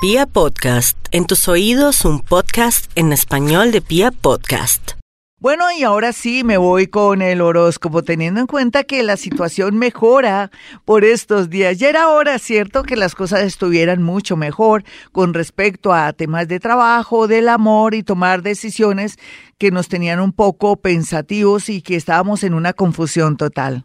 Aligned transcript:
Pia 0.00 0.26
Podcast, 0.26 0.96
en 1.10 1.26
tus 1.26 1.48
oídos 1.48 2.04
un 2.04 2.20
podcast 2.20 2.88
en 2.94 3.12
español 3.12 3.72
de 3.72 3.80
Pia 3.80 4.12
Podcast. 4.12 4.92
Bueno, 5.40 5.64
y 5.72 5.82
ahora 5.82 6.12
sí 6.12 6.44
me 6.44 6.56
voy 6.56 6.86
con 6.86 7.20
el 7.20 7.40
horóscopo, 7.40 8.04
teniendo 8.04 8.38
en 8.38 8.46
cuenta 8.46 8.84
que 8.84 9.02
la 9.02 9.16
situación 9.16 9.76
mejora 9.76 10.52
por 10.84 11.04
estos 11.04 11.50
días. 11.50 11.78
Ya 11.78 11.88
era 11.88 12.10
hora, 12.10 12.38
¿cierto?, 12.38 12.84
que 12.84 12.94
las 12.94 13.16
cosas 13.16 13.40
estuvieran 13.40 14.04
mucho 14.04 14.36
mejor 14.36 14.84
con 15.10 15.34
respecto 15.34 15.92
a 15.92 16.12
temas 16.12 16.46
de 16.46 16.60
trabajo, 16.60 17.26
del 17.26 17.48
amor 17.48 17.96
y 17.96 18.04
tomar 18.04 18.42
decisiones 18.42 19.18
que 19.58 19.72
nos 19.72 19.88
tenían 19.88 20.20
un 20.20 20.30
poco 20.30 20.76
pensativos 20.76 21.68
y 21.68 21.82
que 21.82 21.96
estábamos 21.96 22.44
en 22.44 22.54
una 22.54 22.72
confusión 22.72 23.36
total. 23.36 23.84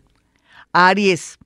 Aries, 0.73 1.39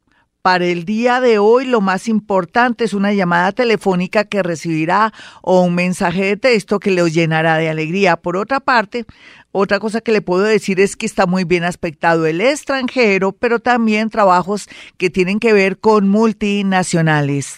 para 0.48 0.64
el 0.64 0.86
día 0.86 1.20
de 1.20 1.40
hoy 1.40 1.66
lo 1.66 1.82
más 1.82 2.08
importante 2.08 2.86
es 2.86 2.94
una 2.94 3.12
llamada 3.12 3.52
telefónica 3.52 4.24
que 4.24 4.44
recibirá 4.44 5.12
o 5.42 5.60
un 5.60 5.76
mensaje 5.76 6.24
de 6.24 6.38
texto 6.38 6.80
que 6.80 6.90
le 6.90 7.04
llenará 7.12 7.58
de 7.58 7.68
alegría. 7.68 8.16
Por 8.16 8.38
otra 8.38 8.62
parte, 8.62 9.04
otra 9.52 9.82
cosa 9.82 10.00
que 10.00 10.14
le 10.14 10.22
puedo 10.22 10.44
decir 10.44 10.80
es 10.80 10.96
que 10.96 11.06
está 11.06 11.26
muy 11.26 11.44
bien 11.44 11.66
aspectado 11.66 12.26
el 12.26 12.40
extranjero, 12.40 13.34
pero 13.34 13.60
también 13.60 14.10
trabajos 14.10 14.70
que 14.96 15.10
tienen 15.10 15.42
que 15.42 15.52
ver 15.52 15.80
con 15.80 16.08
multinacionales. 16.08 17.58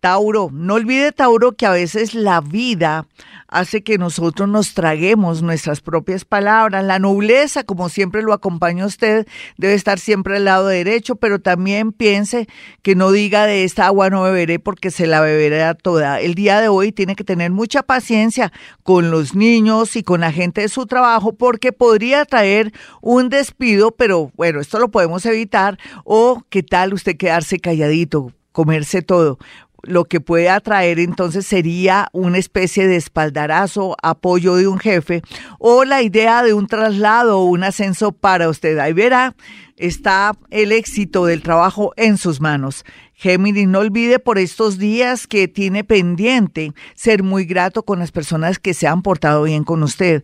Tauro, 0.00 0.50
no 0.52 0.74
olvide 0.74 1.12
Tauro 1.12 1.52
que 1.52 1.66
a 1.66 1.70
veces 1.70 2.14
la 2.14 2.40
vida 2.40 3.06
hace 3.48 3.82
que 3.82 3.98
nosotros 3.98 4.48
nos 4.48 4.74
traguemos 4.74 5.42
nuestras 5.42 5.80
propias 5.80 6.24
palabras. 6.24 6.84
La 6.84 6.98
nobleza, 6.98 7.64
como 7.64 7.88
siempre 7.88 8.22
lo 8.22 8.32
acompaña 8.32 8.86
usted, 8.86 9.26
debe 9.56 9.74
estar 9.74 9.98
siempre 9.98 10.36
al 10.36 10.44
lado 10.44 10.66
derecho, 10.66 11.16
pero 11.16 11.40
también 11.40 11.92
piense 11.92 12.46
que 12.82 12.94
no 12.94 13.12
diga 13.12 13.46
de 13.46 13.64
esta 13.64 13.86
agua 13.86 14.10
no 14.10 14.22
beberé 14.22 14.58
porque 14.58 14.90
se 14.90 15.06
la 15.06 15.20
beberá 15.20 15.74
toda. 15.74 16.20
El 16.20 16.34
día 16.34 16.60
de 16.60 16.68
hoy 16.68 16.92
tiene 16.92 17.16
que 17.16 17.24
tener 17.24 17.50
mucha 17.50 17.82
paciencia 17.82 18.52
con 18.82 19.10
los 19.10 19.34
niños 19.34 19.96
y 19.96 20.02
con 20.02 20.20
la 20.20 20.32
gente 20.32 20.62
de 20.62 20.68
su 20.68 20.86
trabajo 20.86 21.34
porque 21.34 21.72
podría 21.72 22.24
traer 22.24 22.72
un 23.00 23.28
despido, 23.28 23.92
pero 23.92 24.30
bueno, 24.36 24.60
esto 24.60 24.78
lo 24.78 24.90
podemos 24.90 25.24
evitar. 25.26 25.78
O 26.04 26.42
qué 26.50 26.62
tal 26.62 26.92
usted 26.94 27.16
quedarse 27.16 27.58
calladito, 27.58 28.32
comerse 28.52 29.02
todo 29.02 29.38
lo 29.86 30.04
que 30.04 30.20
puede 30.20 30.50
atraer 30.50 30.98
entonces 30.98 31.46
sería 31.46 32.08
una 32.12 32.38
especie 32.38 32.86
de 32.86 32.96
espaldarazo, 32.96 33.96
apoyo 34.02 34.56
de 34.56 34.66
un 34.66 34.78
jefe 34.78 35.22
o 35.58 35.84
la 35.84 36.02
idea 36.02 36.42
de 36.42 36.52
un 36.52 36.66
traslado 36.66 37.40
o 37.40 37.44
un 37.44 37.64
ascenso 37.64 38.12
para 38.12 38.48
usted. 38.48 38.78
Ahí 38.78 38.92
verá, 38.92 39.34
está 39.76 40.36
el 40.50 40.72
éxito 40.72 41.26
del 41.26 41.42
trabajo 41.42 41.92
en 41.96 42.16
sus 42.18 42.40
manos. 42.40 42.84
Géminis, 43.18 43.66
no 43.66 43.78
olvide 43.78 44.18
por 44.18 44.38
estos 44.38 44.76
días 44.76 45.26
que 45.26 45.48
tiene 45.48 45.84
pendiente 45.84 46.74
ser 46.94 47.22
muy 47.22 47.46
grato 47.46 47.82
con 47.82 47.98
las 47.98 48.12
personas 48.12 48.58
que 48.58 48.74
se 48.74 48.86
han 48.86 49.00
portado 49.00 49.44
bien 49.44 49.64
con 49.64 49.82
usted. 49.82 50.22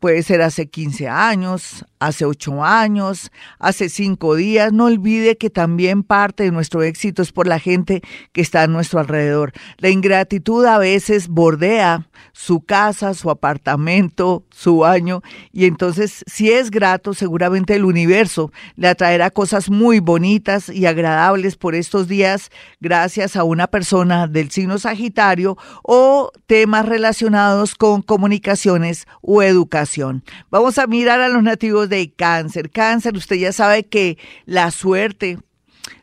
Puede 0.00 0.22
ser 0.22 0.40
hace 0.40 0.70
15 0.70 1.08
años, 1.08 1.84
hace 1.98 2.24
8 2.24 2.64
años, 2.64 3.30
hace 3.58 3.90
5 3.90 4.34
días. 4.36 4.72
No 4.72 4.86
olvide 4.86 5.36
que 5.36 5.50
también 5.50 6.02
parte 6.04 6.44
de 6.44 6.52
nuestro 6.52 6.82
éxito 6.82 7.20
es 7.20 7.32
por 7.32 7.46
la 7.46 7.58
gente 7.58 8.00
que 8.32 8.40
está 8.40 8.62
a 8.62 8.66
nuestro 8.66 9.00
alrededor. 9.00 9.52
La 9.76 9.90
ingratitud 9.90 10.64
a 10.64 10.78
veces 10.78 11.28
bordea 11.28 12.08
su 12.32 12.62
casa, 12.64 13.12
su 13.12 13.28
apartamento, 13.28 14.46
su 14.50 14.78
baño 14.78 15.20
y 15.52 15.66
entonces 15.66 16.24
si 16.26 16.50
es 16.50 16.70
grato 16.70 17.12
seguramente 17.12 17.74
el 17.74 17.84
universo 17.84 18.52
le 18.82 18.88
atraerá 18.88 19.30
cosas 19.30 19.70
muy 19.70 20.00
bonitas 20.00 20.68
y 20.68 20.86
agradables 20.86 21.54
por 21.54 21.76
estos 21.76 22.08
días 22.08 22.50
gracias 22.80 23.36
a 23.36 23.44
una 23.44 23.68
persona 23.68 24.26
del 24.26 24.50
signo 24.50 24.76
Sagitario 24.76 25.56
o 25.84 26.32
temas 26.48 26.86
relacionados 26.86 27.76
con 27.76 28.02
comunicaciones 28.02 29.06
o 29.20 29.40
educación. 29.44 30.24
Vamos 30.50 30.78
a 30.78 30.88
mirar 30.88 31.20
a 31.20 31.28
los 31.28 31.44
nativos 31.44 31.88
de 31.90 32.10
cáncer. 32.10 32.70
Cáncer, 32.70 33.16
usted 33.16 33.36
ya 33.36 33.52
sabe 33.52 33.84
que 33.84 34.18
la 34.46 34.72
suerte 34.72 35.38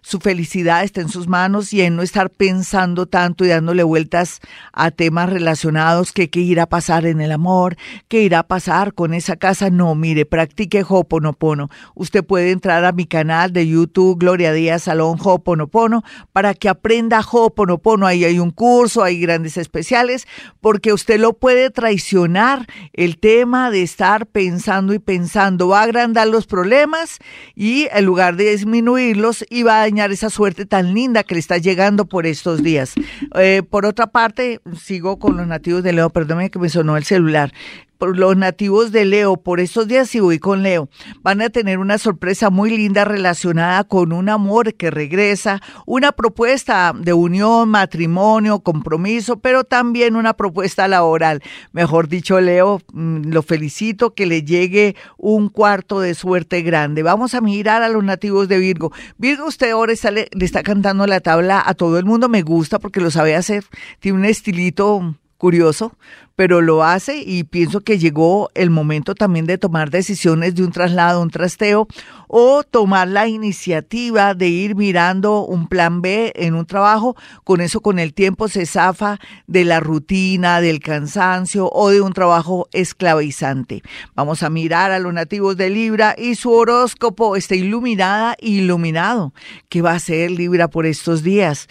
su 0.02 0.20
felicidad 0.20 0.84
está 0.84 1.02
en 1.02 1.10
sus 1.10 1.28
manos 1.28 1.74
y 1.74 1.82
en 1.82 1.96
no 1.96 2.02
estar 2.02 2.30
pensando 2.30 3.06
tanto 3.06 3.46
y 3.46 3.50
dándole 3.50 3.84
vueltas 3.84 4.40
a 4.74 4.92
temas 4.92 5.30
relacionados 5.30 6.12
que 6.12 6.30
qué 6.30 6.40
irá 6.40 6.64
a 6.64 6.70
pasar 6.70 7.06
en 7.06 7.22
el 7.22 7.32
amor, 7.32 7.78
qué 8.08 8.22
irá 8.22 8.40
a 8.40 8.48
pasar 8.48 8.94
con 8.94 9.14
esa 9.14 9.36
casa. 9.36 9.70
No, 9.70 9.96
mire, 9.96 10.26
practique 10.26 10.84
Hoponopono. 10.88 11.70
Usted 11.96 12.24
puede 12.24 12.52
entrar 12.52 12.86
a 12.86 12.92
mi 12.92 13.06
canal 13.06 13.54
de 13.54 13.68
YouTube 13.68 14.20
Gloria 14.20 14.54
Díaz 14.54 14.84
Salón 14.84 15.18
Hoponopono 15.22 16.04
para 16.32 16.54
que 16.54 16.70
aprenda 16.70 17.20
Hoponopono. 17.20 18.08
Ahí 18.08 18.26
hay 18.26 18.40
un 18.40 18.52
curso, 18.52 19.04
hay 19.04 19.20
grandes 19.20 19.58
especiales, 19.58 20.28
porque 20.62 20.94
usted 20.94 21.20
lo 21.20 21.34
puede 21.34 21.70
traicionar 21.70 22.68
el 22.94 23.20
tema 23.20 23.72
de 23.72 23.84
estar 23.84 24.26
pensando 24.26 24.94
y 24.94 25.00
pensando. 25.00 25.68
Va 25.70 25.82
a 25.82 25.84
agrandar 25.84 26.28
los 26.28 26.48
problemas 26.48 27.20
y 27.56 27.88
en 27.92 28.06
lugar 28.06 28.36
de 28.36 28.52
disminuirlos, 28.52 29.46
iba 29.50 29.79
a 29.79 29.79
dañar 29.80 30.12
esa 30.12 30.30
suerte 30.30 30.66
tan 30.66 30.94
linda 30.94 31.24
que 31.24 31.36
le 31.36 31.40
está 31.40 31.58
llegando 31.58 32.06
por 32.06 32.26
estos 32.26 32.64
días. 32.64 32.94
Eh, 33.36 33.64
por 33.70 33.86
otra 33.86 34.08
parte, 34.08 34.62
sigo 34.80 35.20
con 35.20 35.38
los 35.38 35.48
nativos 35.48 35.84
de 35.84 35.94
Leo, 35.94 36.10
perdóneme 36.10 36.50
que 36.50 36.60
me 36.60 36.70
sonó 36.70 36.98
el 36.98 37.04
celular 37.04 37.52
por 38.00 38.18
los 38.18 38.36
nativos 38.38 38.92
de 38.92 39.06
Leo, 39.06 39.38
por 39.38 39.60
estos 39.60 39.88
días 39.88 40.10
si 40.10 40.22
voy 40.22 40.40
con 40.40 40.64
Leo, 40.64 40.90
van 41.22 41.42
a 41.42 41.50
tener 41.50 41.80
una 41.80 41.98
sorpresa 41.98 42.50
muy 42.50 42.76
linda 42.76 43.04
relacionada 43.04 43.84
con 43.84 44.14
un 44.14 44.30
amor 44.30 44.74
que 44.74 44.90
regresa, 44.90 45.62
una 45.86 46.14
propuesta 46.14 46.94
de 46.98 47.12
unión, 47.14 47.70
matrimonio, 47.70 48.62
compromiso, 48.62 49.40
pero 49.40 49.66
también 49.66 50.16
una 50.16 50.34
propuesta 50.34 50.88
laboral. 50.88 51.44
Mejor 51.74 52.08
dicho, 52.08 52.40
Leo, 52.40 52.82
mm, 52.94 53.32
lo 53.32 53.44
felicito 53.44 54.14
que 54.16 54.26
le 54.26 54.44
llegue 54.44 54.96
un 55.18 55.50
cuarto 55.50 56.00
de 56.00 56.16
suerte 56.16 56.62
grande. 56.62 57.04
Vamos 57.04 57.36
a 57.36 57.42
mirar 57.42 57.84
a 57.84 57.90
los 57.90 58.04
nativos 58.04 58.48
de 58.48 58.60
Virgo. 58.60 58.94
Virgo, 59.18 59.46
usted 59.46 59.72
ahora 59.72 59.94
le 60.12 60.46
está 60.46 60.64
cantando 60.64 61.06
la 61.06 61.20
tabla 61.20 61.62
a 61.66 61.74
todo 61.74 62.00
el 62.00 62.06
mundo, 62.06 62.30
me 62.30 62.44
gusta 62.44 62.80
porque 62.80 63.02
lo 63.02 63.12
sabe 63.12 63.36
hacer, 63.36 63.66
tiene 64.00 64.20
un 64.20 64.26
estilito 64.26 65.16
curioso, 65.40 65.94
pero 66.36 66.62
lo 66.62 66.84
hace 66.84 67.24
y 67.26 67.46
pienso 67.46 67.82
que 67.82 67.98
llegó 67.98 68.50
el 68.54 68.70
momento 68.70 69.16
también 69.16 69.46
de 69.46 69.58
tomar 69.58 69.90
decisiones 69.90 70.54
de 70.54 70.64
un 70.64 70.72
traslado, 70.72 71.22
un 71.22 71.32
trasteo 71.32 71.88
o 72.28 72.64
tomar 72.64 73.08
la 73.08 73.28
iniciativa 73.28 74.34
de 74.36 74.50
ir 74.50 74.76
mirando 74.76 75.46
un 75.46 75.68
plan 75.68 76.02
B 76.02 76.34
en 76.36 76.56
un 76.56 76.66
trabajo. 76.66 77.16
Con 77.44 77.62
eso 77.62 77.82
con 77.82 78.00
el 78.00 78.14
tiempo 78.14 78.50
se 78.50 78.66
zafa 78.66 79.18
de 79.48 79.66
la 79.66 79.80
rutina, 79.80 80.62
del 80.62 80.80
cansancio 80.80 81.70
o 81.72 81.90
de 81.90 82.02
un 82.02 82.14
trabajo 82.14 82.68
esclavizante. 82.74 83.82
Vamos 84.14 84.44
a 84.44 84.50
mirar 84.50 84.92
a 84.92 85.00
los 85.00 85.14
nativos 85.14 85.56
de 85.58 85.70
Libra 85.70 86.16
y 86.18 86.36
su 86.36 86.52
horóscopo 86.52 87.38
está 87.38 87.56
iluminada, 87.56 88.36
iluminado. 88.40 89.34
¿Qué 89.70 89.82
va 89.82 89.92
a 89.92 89.96
hacer 89.96 90.32
Libra 90.32 90.70
por 90.70 90.86
estos 90.86 91.24
días? 91.24 91.68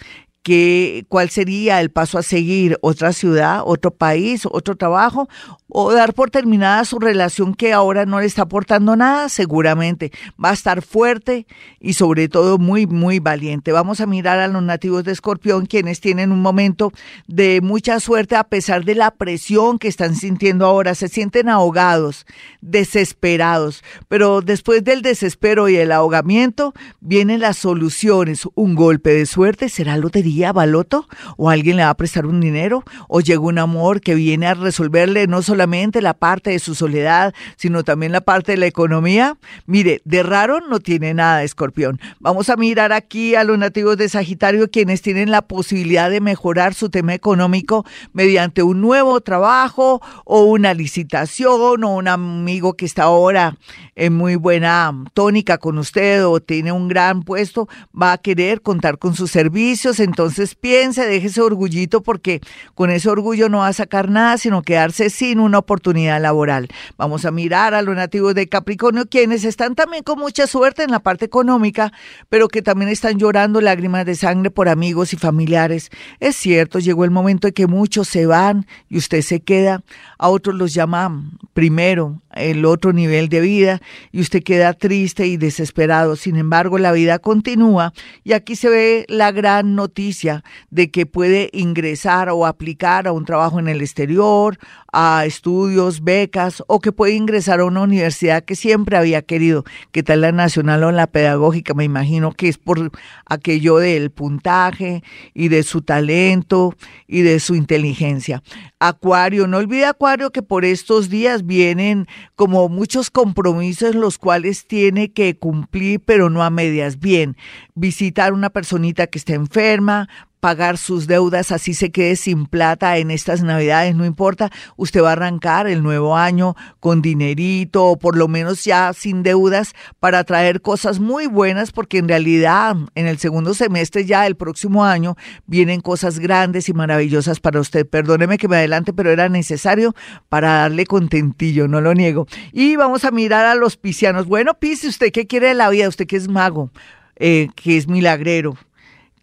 Cuál 1.07 1.29
sería 1.29 1.81
el 1.81 1.91
paso 1.91 2.17
a 2.17 2.23
seguir, 2.23 2.77
otra 2.81 3.13
ciudad, 3.13 3.61
otro 3.65 3.91
país, 3.91 4.43
otro 4.49 4.75
trabajo, 4.75 5.27
o 5.67 5.93
dar 5.93 6.13
por 6.13 6.31
terminada 6.31 6.83
su 6.85 6.99
relación 6.99 7.53
que 7.53 7.73
ahora 7.73 8.05
no 8.05 8.19
le 8.19 8.25
está 8.25 8.43
aportando 8.43 8.95
nada, 8.95 9.29
seguramente 9.29 10.11
va 10.43 10.49
a 10.49 10.53
estar 10.53 10.81
fuerte 10.81 11.45
y 11.79 11.93
sobre 11.93 12.27
todo 12.27 12.57
muy, 12.57 12.87
muy 12.87 13.19
valiente. 13.19 13.71
Vamos 13.71 14.01
a 14.01 14.07
mirar 14.07 14.39
a 14.39 14.47
los 14.47 14.63
nativos 14.63 15.03
de 15.03 15.11
Escorpión, 15.11 15.67
quienes 15.67 16.01
tienen 16.01 16.31
un 16.31 16.41
momento 16.41 16.91
de 17.27 17.61
mucha 17.61 17.99
suerte 17.99 18.35
a 18.35 18.45
pesar 18.45 18.83
de 18.83 18.95
la 18.95 19.11
presión 19.11 19.77
que 19.77 19.87
están 19.87 20.15
sintiendo 20.15 20.65
ahora. 20.65 20.95
Se 20.95 21.07
sienten 21.07 21.49
ahogados, 21.49 22.25
desesperados, 22.61 23.83
pero 24.07 24.41
después 24.41 24.83
del 24.83 25.03
desespero 25.03 25.69
y 25.69 25.75
el 25.75 25.91
ahogamiento 25.91 26.73
vienen 26.99 27.41
las 27.41 27.57
soluciones. 27.57 28.47
Un 28.55 28.73
golpe 28.73 29.13
de 29.13 29.25
suerte, 29.25 29.69
¿será 29.69 29.97
lotería, 29.97 30.38
baloto? 30.53 31.07
¿O 31.37 31.49
alguien 31.49 31.77
le 31.77 31.83
va 31.83 31.89
a 31.89 31.97
prestar 31.97 32.25
un 32.25 32.41
dinero? 32.41 32.83
¿O 33.07 33.21
llega 33.21 33.41
un 33.41 33.59
amor 33.59 34.01
que 34.01 34.15
viene 34.15 34.47
a 34.47 34.53
resolverle 34.53 35.27
no 35.27 35.41
solamente 35.41 36.01
la 36.01 36.13
parte 36.13 36.51
de 36.51 36.59
su 36.59 36.75
soledad, 36.75 37.33
sino 37.55 37.83
también 37.83 38.11
la 38.11 38.21
parte 38.21 38.53
de 38.53 38.57
la 38.57 38.67
economía. 38.67 39.37
Mire, 39.65 40.01
de 40.05 40.23
raro 40.23 40.59
no 40.61 40.79
tiene 40.79 41.13
nada, 41.13 41.43
escorpión. 41.43 41.99
Vamos 42.19 42.49
a 42.49 42.55
mirar 42.55 42.91
aquí 42.91 43.35
a 43.35 43.43
los 43.43 43.57
nativos 43.57 43.97
de 43.97 44.09
Sagitario, 44.09 44.69
quienes 44.69 45.01
tienen 45.01 45.31
la 45.31 45.41
posibilidad 45.41 46.09
de 46.09 46.21
mejorar 46.21 46.73
su 46.73 46.89
tema 46.89 47.13
económico 47.13 47.85
mediante 48.13 48.63
un 48.63 48.81
nuevo 48.81 49.21
trabajo 49.21 50.01
o 50.25 50.43
una 50.43 50.73
licitación 50.73 51.83
o 51.83 51.95
un 51.95 52.07
amigo 52.07 52.73
que 52.73 52.85
está 52.85 53.03
ahora 53.03 53.57
en 53.95 54.13
muy 54.13 54.35
buena 54.35 54.93
tónica 55.13 55.57
con 55.57 55.77
usted 55.77 56.25
o 56.25 56.39
tiene 56.39 56.71
un 56.71 56.87
gran 56.87 57.23
puesto, 57.23 57.67
va 57.99 58.13
a 58.13 58.17
querer 58.17 58.61
contar 58.61 58.97
con 58.97 59.15
sus 59.15 59.31
servicios. 59.31 59.99
Entonces, 59.99 60.18
Entonces 60.19 60.53
piense, 60.53 61.07
deje 61.07 61.27
ese 61.27 61.39
orgullito 61.39 62.03
porque 62.03 62.41
con 62.75 62.89
ese 62.89 63.09
orgullo 63.09 63.47
no 63.47 63.59
va 63.59 63.67
a 63.67 63.73
sacar 63.73 64.09
nada, 64.09 64.37
sino 64.37 64.63
quedarse 64.63 65.09
sin 65.09 65.39
una 65.39 65.59
oportunidad 65.59 66.21
laboral. 66.21 66.67
Vamos 66.97 67.23
a 67.23 67.31
mirar 67.31 67.73
a 67.73 67.81
los 67.81 67.95
nativos 67.95 68.35
de 68.35 68.49
Capricornio, 68.49 69.05
quienes 69.07 69.45
están 69.45 69.75
también 69.75 70.03
con 70.03 70.19
mucha 70.19 70.45
suerte 70.45 70.83
en 70.83 70.91
la 70.91 70.99
parte 70.99 71.23
económica, 71.23 71.93
pero 72.27 72.49
que 72.49 72.61
también 72.61 72.89
están 72.89 73.17
llorando 73.17 73.61
lágrimas 73.61 74.05
de 74.05 74.15
sangre 74.15 74.51
por 74.51 74.67
amigos 74.67 75.13
y 75.13 75.15
familiares. 75.15 75.89
Es 76.19 76.35
cierto, 76.35 76.79
llegó 76.79 77.05
el 77.05 77.11
momento 77.11 77.47
en 77.47 77.53
que 77.53 77.67
muchos 77.67 78.09
se 78.09 78.25
van 78.25 78.67
y 78.89 78.97
usted 78.97 79.21
se 79.21 79.39
queda. 79.39 79.83
A 80.17 80.27
otros 80.27 80.53
los 80.53 80.73
llaman 80.73 81.39
primero 81.53 82.21
el 82.35 82.65
otro 82.65 82.93
nivel 82.93 83.29
de 83.29 83.41
vida 83.41 83.81
y 84.11 84.21
usted 84.21 84.43
queda 84.43 84.73
triste 84.73 85.27
y 85.27 85.37
desesperado. 85.37 86.15
Sin 86.15 86.35
embargo, 86.35 86.77
la 86.77 86.91
vida 86.91 87.19
continúa 87.19 87.93
y 88.23 88.33
aquí 88.33 88.55
se 88.55 88.69
ve 88.69 89.05
la 89.07 89.31
gran 89.31 89.75
noticia 89.75 90.43
de 90.69 90.91
que 90.91 91.05
puede 91.05 91.49
ingresar 91.53 92.29
o 92.29 92.45
aplicar 92.45 93.07
a 93.07 93.11
un 93.11 93.25
trabajo 93.25 93.59
en 93.59 93.67
el 93.67 93.81
exterior, 93.81 94.57
a 94.91 95.25
estudios, 95.25 96.03
becas 96.03 96.63
o 96.67 96.79
que 96.79 96.91
puede 96.91 97.13
ingresar 97.13 97.59
a 97.59 97.65
una 97.65 97.81
universidad 97.81 98.43
que 98.43 98.55
siempre 98.55 98.97
había 98.97 99.21
querido, 99.21 99.63
que 99.91 100.03
tal 100.03 100.21
la 100.21 100.31
nacional 100.31 100.83
o 100.83 100.91
la 100.91 101.07
pedagógica, 101.07 101.73
me 101.73 101.83
imagino 101.83 102.31
que 102.31 102.49
es 102.49 102.57
por 102.57 102.91
aquello 103.25 103.77
del 103.77 104.11
puntaje 104.11 105.03
y 105.33 105.49
de 105.49 105.63
su 105.63 105.81
talento 105.81 106.75
y 107.07 107.21
de 107.21 107.39
su 107.39 107.55
inteligencia. 107.55 108.43
Acuario, 108.79 109.47
no 109.47 109.57
olvide 109.57 109.85
Acuario 109.85 110.31
que 110.31 110.41
por 110.41 110.65
estos 110.65 111.09
días 111.09 111.45
vienen 111.45 112.07
como 112.35 112.69
muchos 112.69 113.09
compromisos 113.09 113.95
los 113.95 114.17
cuales 114.17 114.65
tiene 114.67 115.11
que 115.11 115.37
cumplir, 115.37 115.99
pero 115.99 116.29
no 116.29 116.43
a 116.43 116.49
medias. 116.49 116.99
Bien, 116.99 117.37
visitar 117.75 118.33
una 118.33 118.49
personita 118.49 119.07
que 119.07 119.17
está 119.17 119.33
enferma, 119.33 120.09
pagar 120.39 120.77
sus 120.77 121.07
deudas, 121.07 121.51
así 121.51 121.73
se 121.73 121.91
quede 121.91 122.15
sin 122.15 122.45
plata 122.45 122.97
en 122.97 123.11
estas 123.11 123.43
navidades, 123.43 123.95
no 123.95 124.05
importa, 124.05 124.51
usted 124.77 125.01
va 125.01 125.09
a 125.09 125.13
arrancar 125.13 125.67
el 125.67 125.83
nuevo 125.83 126.15
año 126.15 126.55
con 126.79 127.01
dinerito 127.01 127.85
o 127.85 127.97
por 127.97 128.17
lo 128.17 128.27
menos 128.27 128.63
ya 128.63 128.93
sin 128.93 129.23
deudas 129.23 129.73
para 129.99 130.23
traer 130.23 130.61
cosas 130.61 130.99
muy 130.99 131.27
buenas 131.27 131.71
porque 131.71 131.97
en 131.97 132.07
realidad 132.07 132.75
en 132.95 133.07
el 133.07 133.17
segundo 133.17 133.53
semestre 133.53 134.05
ya 134.05 134.23
del 134.23 134.35
próximo 134.35 134.85
año 134.85 135.15
vienen 135.45 135.81
cosas 135.81 136.19
grandes 136.19 136.69
y 136.69 136.73
maravillosas 136.73 137.39
para 137.39 137.59
usted. 137.59 137.87
Perdóneme 137.87 138.37
que 138.37 138.47
me 138.47 138.57
adelante, 138.57 138.93
pero 138.93 139.11
era 139.11 139.29
necesario 139.29 139.95
para 140.29 140.59
darle 140.59 140.85
contentillo, 140.85 141.67
no 141.67 141.81
lo 141.81 141.93
niego. 141.93 142.27
Y 142.51 142.75
vamos 142.75 143.05
a 143.05 143.11
mirar 143.11 143.45
a 143.45 143.55
los 143.55 143.77
piscianos. 143.77 144.25
Bueno, 144.25 144.53
Pise, 144.59 144.87
¿usted 144.87 145.11
qué 145.11 145.27
quiere 145.27 145.47
de 145.47 145.53
la 145.53 145.69
vida? 145.69 145.87
Usted 145.87 146.07
que 146.07 146.17
es 146.17 146.27
mago, 146.27 146.71
eh, 147.15 147.49
que 147.55 147.77
es 147.77 147.87
milagrero, 147.87 148.57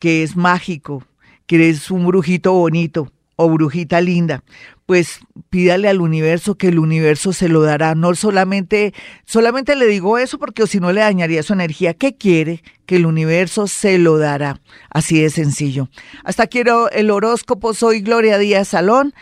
que 0.06 0.22
es 0.22 0.36
mágico, 0.36 1.02
que 1.48 1.68
es 1.68 1.90
un 1.90 2.06
brujito 2.06 2.52
bonito 2.52 3.10
o 3.34 3.50
brujita 3.50 4.00
linda, 4.00 4.44
pues 4.86 5.18
pídale 5.50 5.88
al 5.88 6.00
universo 6.00 6.54
que 6.54 6.68
el 6.68 6.78
universo 6.78 7.32
se 7.32 7.48
lo 7.48 7.62
dará. 7.62 7.96
No 7.96 8.14
solamente, 8.14 8.94
solamente 9.24 9.74
le 9.74 9.86
digo 9.86 10.16
eso 10.16 10.38
porque 10.38 10.64
si 10.68 10.78
no 10.78 10.92
le 10.92 11.00
dañaría 11.00 11.42
su 11.42 11.54
energía. 11.54 11.94
¿Qué 11.94 12.16
quiere? 12.16 12.62
Que 12.86 12.94
el 12.94 13.06
universo 13.06 13.66
se 13.66 13.98
lo 13.98 14.16
dará. 14.16 14.60
Así 14.90 15.20
de 15.20 15.28
sencillo. 15.28 15.88
Hasta 16.22 16.46
quiero 16.46 16.88
el 16.92 17.10
horóscopo. 17.10 17.74
Soy 17.74 18.00
Gloria 18.00 18.38
Díaz 18.38 18.68
Salón. 18.68 19.12